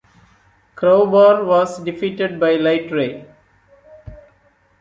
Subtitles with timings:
[0.73, 3.27] Crowbar was defeated by Lightray.